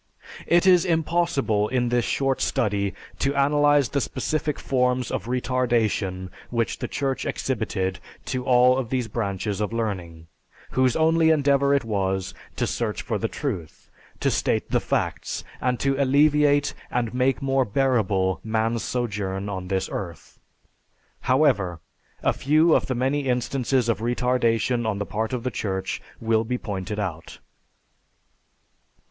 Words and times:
It 0.47 0.65
is 0.65 0.83
impossible 0.83 1.67
in 1.67 1.89
this 1.89 2.05
short 2.05 2.41
study 2.41 2.95
to 3.19 3.35
analyze 3.35 3.89
the 3.89 4.01
specific 4.01 4.57
forms 4.57 5.11
of 5.11 5.25
retardation 5.27 6.29
which 6.49 6.79
the 6.79 6.87
Church 6.87 7.23
exhibited 7.23 7.99
to 8.25 8.43
all 8.43 8.79
of 8.79 8.89
these 8.89 9.07
branches 9.07 9.61
of 9.61 9.71
learning, 9.71 10.25
whose 10.71 10.95
only 10.95 11.29
endeavor 11.29 11.71
it 11.71 11.83
was 11.85 12.33
to 12.55 12.65
search 12.65 13.03
for 13.03 13.19
the 13.19 13.27
truth, 13.27 13.91
to 14.21 14.31
state 14.31 14.71
the 14.71 14.79
facts, 14.79 15.43
and 15.61 15.79
to 15.81 15.95
alleviate 16.01 16.73
and 16.89 17.13
make 17.13 17.39
more 17.39 17.63
bearable 17.63 18.39
man's 18.43 18.83
sojourn 18.83 19.49
on 19.49 19.67
this 19.67 19.87
earth. 19.91 20.39
However, 21.19 21.79
a 22.23 22.33
few 22.33 22.73
of 22.73 22.87
the 22.87 22.95
many 22.95 23.27
instances 23.27 23.87
of 23.87 23.99
retardation 23.99 24.83
on 24.87 24.97
the 24.97 25.05
part 25.05 25.31
of 25.31 25.43
the 25.43 25.51
Church 25.51 26.01
will 26.19 26.43
be 26.43 26.57
pointed 26.57 26.97
out. 26.97 27.37